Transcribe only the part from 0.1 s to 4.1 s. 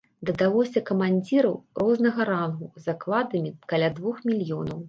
Дадалося камандзіраў рознага рангу з акладамі каля